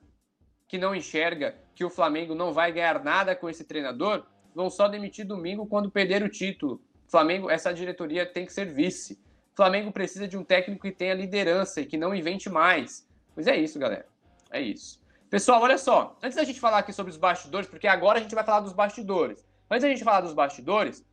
[0.67, 4.27] que não enxerga que o Flamengo não vai ganhar nada com esse treinador?
[4.55, 6.83] Vão só demitir domingo quando perder o título.
[7.07, 9.19] Flamengo, essa diretoria tem que ser vice.
[9.59, 13.05] Flamengo precisa de um técnico que tenha liderança e que não invente mais.
[13.35, 14.07] Pois é isso, galera.
[14.53, 15.01] É isso.
[15.29, 16.17] Pessoal, olha só.
[16.23, 18.73] Antes da gente falar aqui sobre os bastidores, porque agora a gente vai falar dos
[18.73, 19.45] bastidores.
[19.69, 21.05] Antes da gente falar dos bastidores,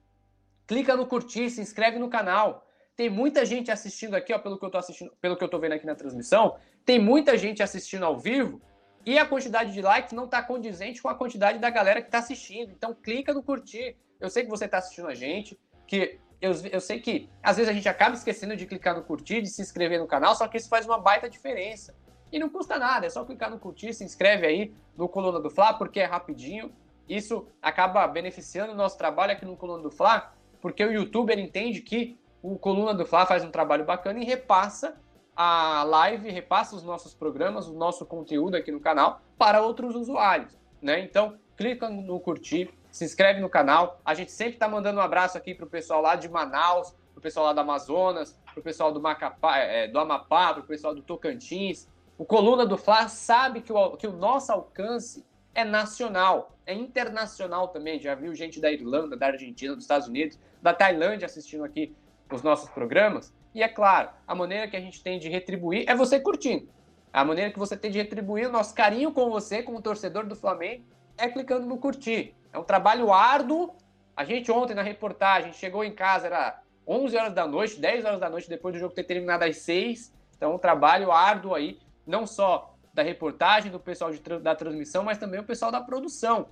[0.68, 2.68] clica no curtir, se inscreve no canal.
[2.96, 5.58] Tem muita gente assistindo aqui, ó, pelo que eu tô assistindo, pelo que eu tô
[5.58, 6.56] vendo aqui na transmissão.
[6.86, 8.62] Tem muita gente assistindo ao vivo
[9.04, 12.20] e a quantidade de likes não está condizente com a quantidade da galera que está
[12.20, 12.72] assistindo.
[12.72, 13.98] Então clica no curtir.
[14.20, 17.70] Eu sei que você está assistindo a gente, que eu, eu sei que às vezes
[17.70, 20.58] a gente acaba esquecendo de clicar no curtir, de se inscrever no canal, só que
[20.58, 21.96] isso faz uma baita diferença.
[22.32, 25.50] E não custa nada, é só clicar no curtir, se inscreve aí no Coluna do
[25.50, 26.72] Fla, porque é rapidinho.
[27.08, 31.82] Isso acaba beneficiando o nosso trabalho aqui no Coluna do Fla, porque o youtuber entende
[31.82, 35.00] que o Coluna do Fla faz um trabalho bacana e repassa
[35.36, 40.58] a live, repassa os nossos programas, o nosso conteúdo aqui no canal para outros usuários,
[40.82, 41.00] né?
[41.00, 44.00] Então, clica no curtir, se inscreve no canal.
[44.06, 47.20] A gente sempre está mandando um abraço aqui para o pessoal lá de Manaus, para
[47.20, 50.66] o pessoal lá do Amazonas, para o pessoal do, Macapá, é, do Amapá, para o
[50.66, 51.90] pessoal do Tocantins.
[52.18, 57.68] O Coluna do Fla sabe que o, que o nosso alcance é nacional, é internacional
[57.68, 58.00] também.
[58.00, 61.94] Já viu gente da Irlanda, da Argentina, dos Estados Unidos, da Tailândia assistindo aqui
[62.32, 63.34] os nossos programas.
[63.54, 66.70] E é claro, a maneira que a gente tem de retribuir é você curtindo.
[67.12, 70.36] A maneira que você tem de retribuir o nosso carinho com você, como torcedor do
[70.36, 70.86] Flamengo,
[71.18, 72.34] é clicando no curtir.
[72.56, 73.76] É um trabalho árduo.
[74.16, 78.20] A gente ontem na reportagem chegou em casa, era 11 horas da noite, 10 horas
[78.20, 80.16] da noite, depois do jogo ter terminado às 6.
[80.38, 85.18] Então, um trabalho árduo aí, não só da reportagem, do pessoal de, da transmissão, mas
[85.18, 86.48] também o pessoal da produção.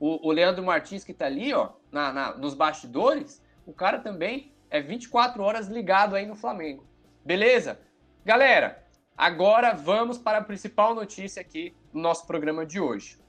[0.00, 4.52] O, o Leandro Martins, que está ali, ó, na, na, nos bastidores, o cara também
[4.70, 6.84] é 24 horas ligado aí no Flamengo.
[7.24, 7.78] Beleza?
[8.24, 8.84] Galera,
[9.16, 13.21] agora vamos para a principal notícia aqui do nosso programa de hoje.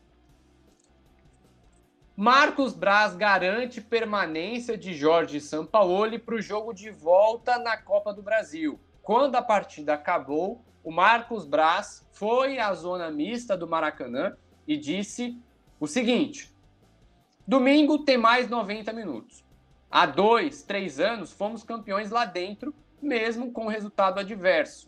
[2.16, 8.22] Marcos Braz garante permanência de Jorge Sampaoli para o jogo de volta na Copa do
[8.22, 8.80] Brasil.
[9.02, 15.42] Quando a partida acabou, o Marcos Braz foi à zona mista do Maracanã e disse
[15.80, 16.56] o seguinte:
[17.48, 19.44] Domingo tem mais 90 minutos.
[19.90, 24.88] Há dois, três anos fomos campeões lá dentro, mesmo com resultado adverso.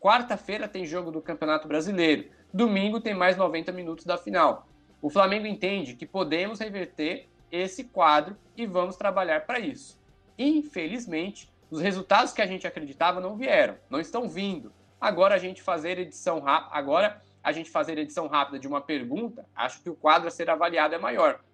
[0.00, 2.30] Quarta-feira tem jogo do Campeonato Brasileiro.
[2.52, 4.66] Domingo tem mais 90 minutos da final.
[5.04, 10.00] O Flamengo entende que podemos reverter esse quadro e vamos trabalhar para isso.
[10.38, 14.72] Infelizmente, os resultados que a gente acreditava não vieram, não estão vindo.
[14.98, 19.46] Agora a gente fazer edição rápida, agora a gente fazer edição rápida de uma pergunta,
[19.54, 21.44] acho que o quadro a ser avaliado é maior.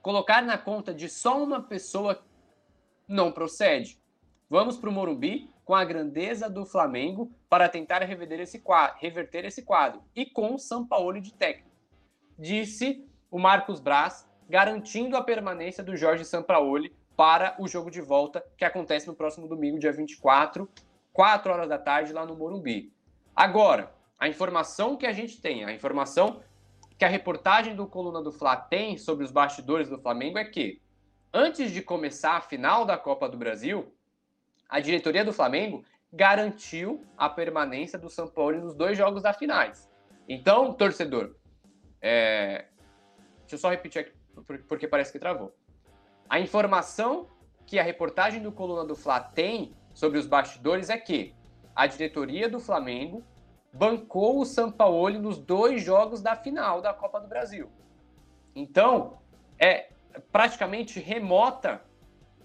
[0.00, 2.24] Colocar na conta de só uma pessoa
[3.06, 4.00] não procede.
[4.48, 9.44] Vamos para o Morumbi com a grandeza do Flamengo para tentar reverter esse quadro, reverter
[9.44, 11.73] esse quadro e com o São Paulo de técnico
[12.38, 18.44] disse o Marcos Braz, garantindo a permanência do Jorge Sampaoli para o jogo de volta
[18.56, 20.68] que acontece no próximo domingo, dia 24,
[21.12, 22.92] 4 horas da tarde, lá no Morumbi.
[23.34, 26.40] Agora, a informação que a gente tem, a informação
[26.98, 30.80] que a reportagem do Coluna do Fla tem sobre os bastidores do Flamengo é que
[31.32, 33.92] antes de começar a final da Copa do Brasil,
[34.68, 39.90] a diretoria do Flamengo garantiu a permanência do São Paulo nos dois jogos da finais.
[40.28, 41.34] Então, torcedor,
[42.04, 42.66] é...
[43.40, 44.12] deixa eu só repetir aqui,
[44.68, 45.56] porque parece que travou.
[46.28, 47.28] A informação
[47.66, 51.34] que a reportagem do Coluna do Fla tem sobre os bastidores é que
[51.74, 53.24] a diretoria do Flamengo
[53.72, 57.70] bancou o Sampaoli nos dois jogos da final da Copa do Brasil.
[58.54, 59.18] Então,
[59.58, 59.88] é
[60.30, 61.82] praticamente remota,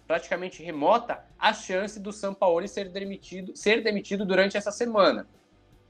[0.08, 5.28] praticamente remota a chance do Sampaoli ser demitido, ser demitido durante essa semana,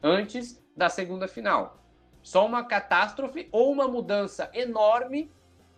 [0.02, 1.80] antes da segunda final.
[2.22, 5.32] Só uma catástrofe ou uma mudança enorme,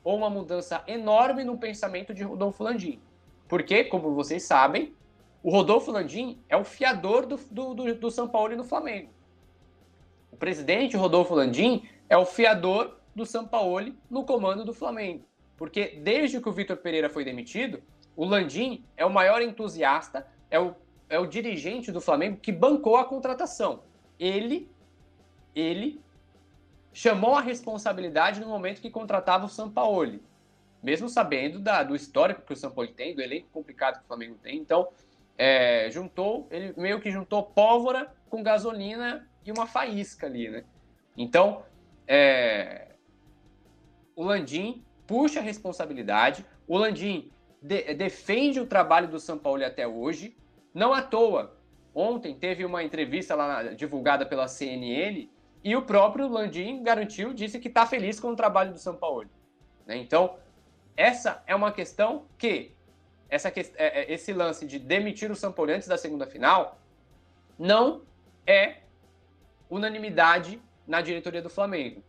[0.04, 3.00] ou uma mudança enorme no pensamento de Rodolfo Landim.
[3.48, 4.94] Porque, como vocês sabem,
[5.44, 9.10] o Rodolfo Landim é o fiador do, do, do, do São Paulo no Flamengo.
[10.32, 15.26] O presidente Rodolfo Landim é o fiador do Sampaoli no comando do Flamengo.
[15.58, 17.82] Porque desde que o Vitor Pereira foi demitido,
[18.16, 20.76] o Landim é o maior entusiasta, é o,
[21.10, 23.84] é o dirigente do Flamengo que bancou a contratação.
[24.20, 24.70] Ele,
[25.56, 26.02] ele
[26.94, 30.22] chamou a responsabilidade no momento que contratava o Sampaoli,
[30.84, 34.38] mesmo sabendo da, do histórico que o Sampaoli tem, do elenco complicado que o Flamengo
[34.42, 34.58] tem.
[34.58, 34.90] Então,
[35.38, 40.64] é, juntou, ele meio que juntou pólvora com gasolina e uma faísca ali, né?
[41.18, 41.64] Então,
[42.08, 42.90] é,
[44.16, 49.88] o Landim puxa a responsabilidade, o Landim de, defende o trabalho do São Paulo até
[49.88, 50.36] hoje,
[50.74, 51.58] não à toa.
[51.94, 55.28] Ontem teve uma entrevista lá divulgada pela CNN
[55.64, 59.30] e o próprio Landim garantiu, disse que está feliz com o trabalho do São Paulo.
[59.86, 59.98] Né?
[59.98, 60.38] Então,
[60.98, 62.74] essa é uma questão que,
[63.30, 66.80] essa, é, é, esse lance de demitir o São Paulo antes da segunda final
[67.58, 68.02] não
[68.46, 68.78] é
[69.70, 72.04] unanimidade na diretoria do Flamengo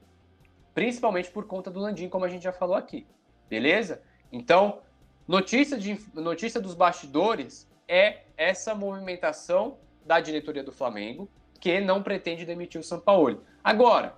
[0.74, 3.06] principalmente por conta do Landim, como a gente já falou aqui.
[3.48, 4.02] Beleza?
[4.30, 4.80] Então,
[5.28, 11.28] notícia, de, notícia dos bastidores é essa movimentação da diretoria do Flamengo,
[11.62, 13.38] que não pretende demitir o Sampaoli.
[13.62, 14.16] Agora,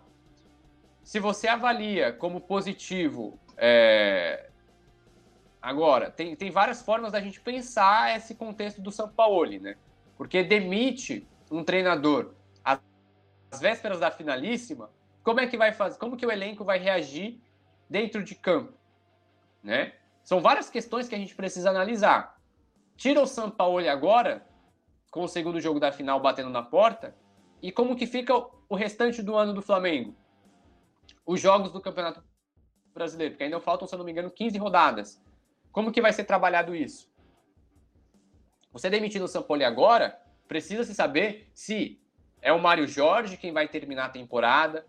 [1.02, 3.38] se você avalia como positivo.
[3.54, 4.48] É...
[5.60, 9.76] Agora, tem, tem várias formas da gente pensar esse contexto do Sampaoli, né?
[10.16, 12.32] Porque demite um treinador
[12.64, 12.80] às
[13.60, 14.88] vésperas da finalíssima
[15.22, 15.98] como é que vai fazer?
[15.98, 17.38] Como que o elenco vai reagir
[17.90, 18.72] dentro de campo,
[19.62, 19.92] né?
[20.22, 22.40] São várias questões que a gente precisa analisar.
[22.96, 24.46] Tira o Sampaoli agora,
[25.10, 27.14] com o segundo jogo da final batendo na porta,
[27.64, 28.34] e como que fica
[28.68, 30.14] o restante do ano do Flamengo?
[31.24, 32.22] Os jogos do Campeonato
[32.92, 35.18] Brasileiro, porque ainda faltam, se eu não me engano, 15 rodadas.
[35.72, 37.10] Como que vai ser trabalhado isso?
[38.70, 41.98] Você demitindo o Sampaoli agora, precisa se saber se
[42.42, 44.86] é o Mário Jorge quem vai terminar a temporada,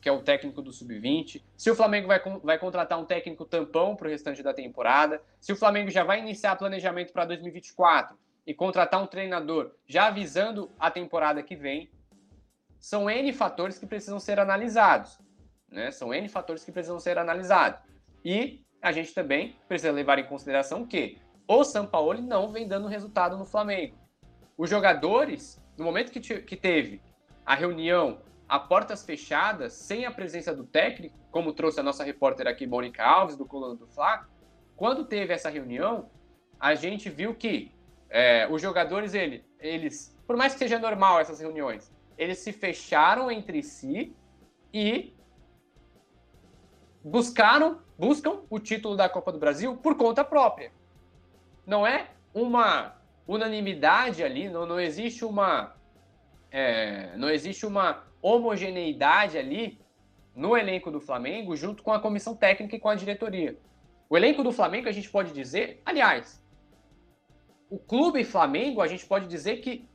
[0.00, 3.94] que é o técnico do sub-20, se o Flamengo vai, vai contratar um técnico tampão
[3.94, 8.16] para o restante da temporada, se o Flamengo já vai iniciar planejamento para 2024
[8.46, 11.90] e contratar um treinador já avisando a temporada que vem,
[12.80, 15.18] são N fatores que precisam ser analisados.
[15.70, 15.90] Né?
[15.90, 17.80] São N fatores que precisam ser analisados.
[18.24, 23.36] E a gente também precisa levar em consideração que o Sampaoli não vem dando resultado
[23.36, 23.96] no Flamengo.
[24.56, 27.00] Os jogadores, no momento que, que teve
[27.44, 32.46] a reunião a portas fechadas, sem a presença do técnico, como trouxe a nossa repórter
[32.46, 34.26] aqui, Mônica Alves, do Coluna do Fla,
[34.74, 36.08] quando teve essa reunião,
[36.58, 37.70] a gente viu que
[38.08, 43.30] é, os jogadores, ele, eles, por mais que seja normal essas reuniões, eles se fecharam
[43.30, 44.14] entre si
[44.74, 45.14] e
[47.02, 50.72] buscaram, buscam o título da Copa do Brasil por conta própria.
[51.64, 55.74] Não é uma unanimidade ali, não, não existe uma
[56.50, 59.78] é, não existe uma homogeneidade ali
[60.34, 63.58] no elenco do Flamengo, junto com a comissão técnica e com a diretoria.
[64.08, 66.42] O elenco do Flamengo, a gente pode dizer, aliás,
[67.68, 69.87] o clube Flamengo, a gente pode dizer que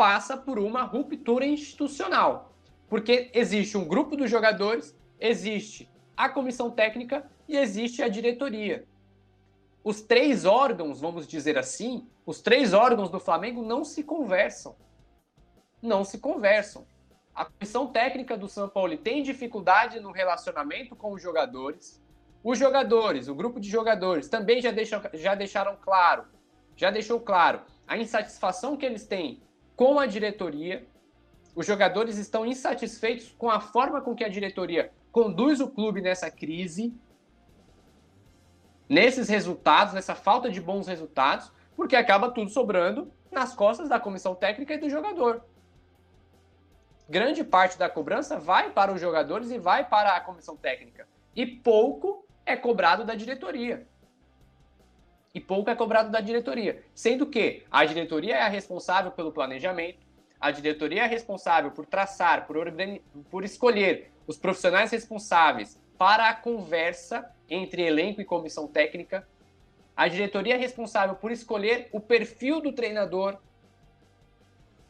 [0.00, 2.54] passa por uma ruptura institucional,
[2.88, 8.86] porque existe um grupo dos jogadores, existe a comissão técnica e existe a diretoria.
[9.84, 14.74] Os três órgãos, vamos dizer assim, os três órgãos do Flamengo não se conversam.
[15.82, 16.86] Não se conversam.
[17.34, 22.02] A comissão técnica do São Paulo tem dificuldade no relacionamento com os jogadores.
[22.42, 26.24] Os jogadores, o grupo de jogadores, também já, deixam, já deixaram claro,
[26.74, 29.42] já deixou claro a insatisfação que eles têm
[29.80, 30.86] com a diretoria.
[31.56, 36.30] Os jogadores estão insatisfeitos com a forma com que a diretoria conduz o clube nessa
[36.30, 36.94] crise,
[38.86, 44.34] nesses resultados, nessa falta de bons resultados, porque acaba tudo sobrando nas costas da comissão
[44.34, 45.42] técnica e do jogador
[47.08, 51.08] grande parte da cobrança vai para os jogadores e vai para a comissão técnica.
[51.34, 53.84] E pouco é cobrado da diretoria.
[55.34, 56.82] E pouco é cobrado da diretoria.
[56.94, 59.98] Sendo que a diretoria é a responsável pelo planejamento,
[60.40, 62.56] a diretoria é responsável por traçar, por,
[63.30, 69.28] por escolher os profissionais responsáveis para a conversa entre elenco e comissão técnica.
[69.94, 73.36] A diretoria é responsável por escolher o perfil do treinador.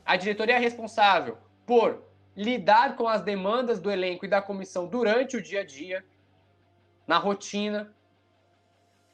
[0.05, 1.37] A diretoria é responsável
[1.67, 2.03] por
[2.37, 6.05] lidar com as demandas do elenco e da comissão durante o dia a dia,
[7.07, 7.93] na rotina.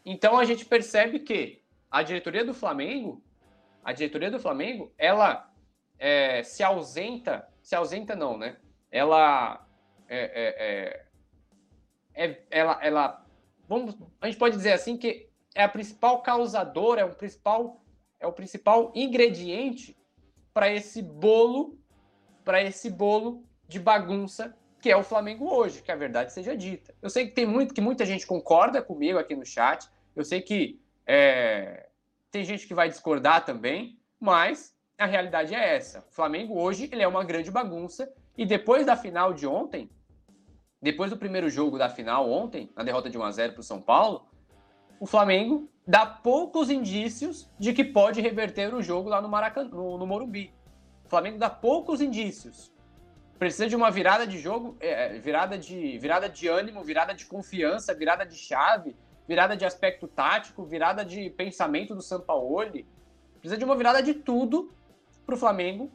[0.08, 3.20] Então a gente percebe que a diretoria do Flamengo,
[3.82, 5.52] a diretoria do Flamengo, ela
[5.98, 8.56] é, se ausenta, se ausenta não, né?
[8.88, 9.66] Ela
[10.08, 11.06] é, é,
[12.14, 13.26] é, é, ela, ela,
[13.68, 17.84] vamos, a gente pode dizer assim que é a principal causadora, é o principal,
[18.20, 19.98] é o principal ingrediente
[20.54, 21.76] para esse bolo,
[22.44, 26.94] para esse bolo de bagunça que é o Flamengo hoje, que a verdade seja dita.
[27.02, 29.88] Eu sei que tem muito, que muita gente concorda comigo aqui no chat.
[30.16, 31.88] Eu sei que é,
[32.30, 36.04] tem gente que vai discordar também, mas a realidade é essa.
[36.10, 39.90] O Flamengo hoje ele é uma grande bagunça e depois da final de ontem,
[40.80, 43.64] depois do primeiro jogo da final ontem, na derrota de 1 a 0 para o
[43.64, 44.26] São Paulo,
[44.98, 49.98] o Flamengo dá poucos indícios de que pode reverter o jogo lá no Maracanã, no,
[49.98, 50.52] no Morumbi.
[51.04, 52.72] O Flamengo dá poucos indícios.
[53.38, 57.94] Precisa de uma virada de jogo, é, virada, de, virada de ânimo, virada de confiança,
[57.94, 58.96] virada de chave,
[59.26, 62.86] virada de aspecto tático, virada de pensamento do Sampaoli.
[63.40, 64.72] Precisa de uma virada de tudo
[65.24, 65.90] para o Flamengo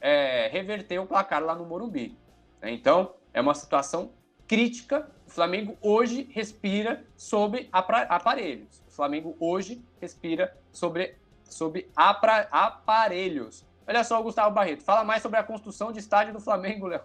[0.00, 2.16] é, reverter o placar lá no Morumbi.
[2.60, 2.72] Né?
[2.72, 4.12] Então, é uma situação
[4.48, 5.10] crítica.
[5.26, 8.82] O Flamengo hoje respira sobre aparelhos.
[8.88, 13.64] O Flamengo hoje respira sobre, sobre aparelhos.
[13.86, 14.82] Olha só o Gustavo Barreto.
[14.82, 17.02] Fala mais sobre a construção de estádio do Flamengo, Léo.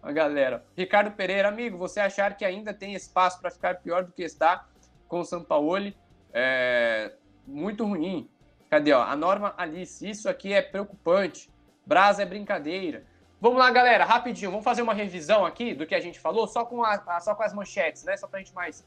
[0.00, 0.64] A galera.
[0.76, 4.64] Ricardo Pereira, amigo, você achar que ainda tem espaço para ficar pior do que está
[5.08, 5.96] com o Sampaoli
[6.32, 7.12] é
[7.46, 8.30] muito ruim.
[8.70, 9.02] Cadê, ó?
[9.02, 11.50] A norma Alice, isso aqui é preocupante.
[11.86, 13.06] Brasa é brincadeira.
[13.40, 16.64] Vamos lá, galera, rapidinho, vamos fazer uma revisão aqui do que a gente falou, só
[16.64, 18.16] com, a, só com as manchetes, né?
[18.16, 18.86] Só pra gente mais,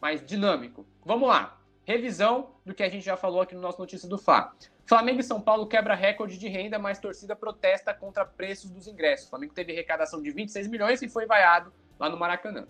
[0.00, 0.86] mais dinâmico.
[1.04, 1.58] Vamos lá.
[1.84, 4.52] Revisão do que a gente já falou aqui no nosso Notícia do Fá.
[4.86, 9.26] Flamengo e São Paulo quebra recorde de renda, mas torcida protesta contra preços dos ingressos.
[9.26, 12.66] O Flamengo teve arrecadação de 26 milhões e foi vaiado lá no Maracanã.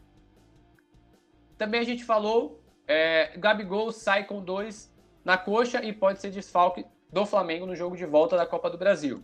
[1.57, 2.60] Também a gente falou,
[2.93, 4.93] é, Gabigol sai com dois
[5.25, 8.77] na coxa e pode ser desfalque do Flamengo no jogo de volta da Copa do
[8.77, 9.23] Brasil.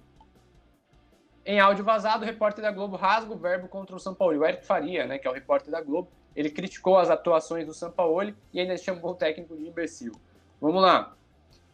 [1.44, 4.38] Em áudio vazado, o repórter da Globo rasga o verbo contra o São Paulo.
[4.38, 7.74] O Eric Faria, né, que é o repórter da Globo, ele criticou as atuações do
[7.74, 10.12] São Paulo e ainda chamou o técnico de imbecil.
[10.60, 11.16] Vamos lá.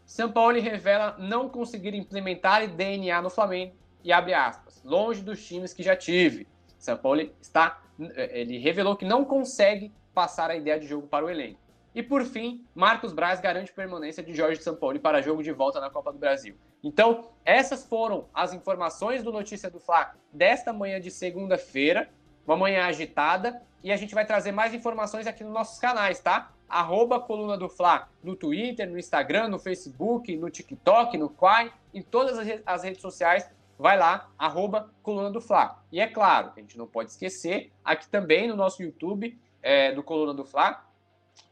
[0.06, 5.74] São Paulo revela não conseguir implementar DNA no Flamengo e abre aspas, longe dos times
[5.74, 6.48] que já tive.
[6.78, 11.28] São Paulo está, ele revelou que não consegue passar a ideia de jogo para o
[11.28, 11.61] elenco.
[11.94, 15.90] E por fim, Marcos Braz garante permanência de Jorge Sampaoli para jogo de volta na
[15.90, 16.56] Copa do Brasil.
[16.82, 22.08] Então, essas foram as informações do Notícia do Fla desta manhã de segunda-feira,
[22.46, 26.52] uma manhã agitada, e a gente vai trazer mais informações aqui nos nossos canais, tá?
[26.68, 32.00] Arroba Coluna do Fla no Twitter, no Instagram, no Facebook, no TikTok, no Quai, em
[32.00, 35.82] todas as redes sociais, vai lá, arroba Coluna do Fla.
[35.92, 40.02] E é claro, a gente não pode esquecer, aqui também no nosso YouTube é, do
[40.02, 40.82] Coluna do Fla,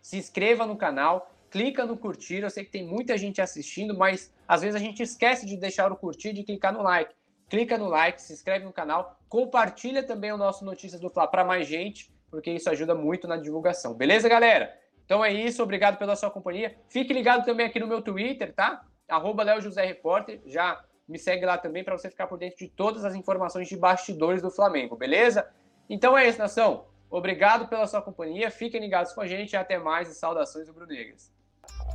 [0.02, 2.42] se inscreva no canal, clica no curtir.
[2.42, 5.92] Eu sei que tem muita gente assistindo, mas às vezes a gente esquece de deixar
[5.92, 7.14] o curtir, de clicar no like.
[7.48, 11.44] Clica no like, se inscreve no canal, compartilha também o nosso Notícias do Fla para
[11.44, 13.92] mais gente, porque isso ajuda muito na divulgação.
[13.92, 14.72] Beleza, galera?
[15.04, 16.76] Então é isso, obrigado pela sua companhia.
[16.88, 18.84] Fique ligado também aqui no meu Twitter, tá?
[19.08, 20.40] Arroba José Repórter.
[20.46, 23.76] Já me segue lá também para você ficar por dentro de todas as informações de
[23.76, 25.50] bastidores do Flamengo, beleza?
[25.88, 26.86] Então é isso, nação.
[27.10, 31.32] Obrigado pela sua companhia, fiquem ligados com a gente e até mais e saudações rubro-negras.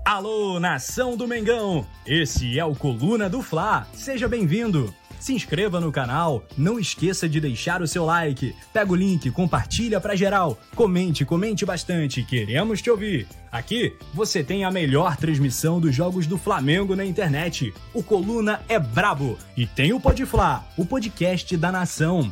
[0.03, 1.87] Alô, nação do Mengão!
[2.05, 3.87] Esse é o Coluna do Fla.
[3.93, 4.93] Seja bem-vindo.
[5.19, 8.55] Se inscreva no canal, não esqueça de deixar o seu like.
[8.71, 10.57] Pega o link, compartilha para geral.
[10.75, 13.27] Comente, comente bastante, queremos te ouvir.
[13.51, 17.73] Aqui você tem a melhor transmissão dos jogos do Flamengo na internet.
[17.93, 22.31] O Coluna é brabo e tem o Podfla, o podcast da nação.